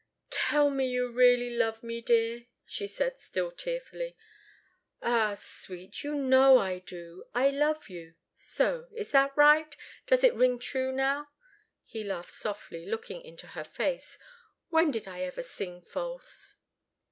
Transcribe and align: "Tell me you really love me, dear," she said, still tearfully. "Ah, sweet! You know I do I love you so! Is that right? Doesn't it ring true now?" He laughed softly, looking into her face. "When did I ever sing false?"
"Tell 0.31 0.71
me 0.71 0.87
you 0.87 1.11
really 1.11 1.51
love 1.51 1.83
me, 1.83 2.01
dear," 2.01 2.47
she 2.65 2.87
said, 2.87 3.19
still 3.19 3.51
tearfully. 3.51 4.17
"Ah, 4.99 5.35
sweet! 5.35 6.03
You 6.03 6.15
know 6.15 6.57
I 6.57 6.79
do 6.79 7.25
I 7.35 7.51
love 7.51 7.87
you 7.87 8.15
so! 8.35 8.87
Is 8.95 9.11
that 9.11 9.31
right? 9.37 9.77
Doesn't 10.07 10.27
it 10.27 10.33
ring 10.35 10.57
true 10.57 10.91
now?" 10.91 11.27
He 11.83 12.03
laughed 12.03 12.31
softly, 12.33 12.87
looking 12.87 13.21
into 13.21 13.45
her 13.45 13.63
face. 13.63 14.17
"When 14.69 14.89
did 14.89 15.07
I 15.07 15.21
ever 15.21 15.43
sing 15.43 15.83
false?" 15.83 16.55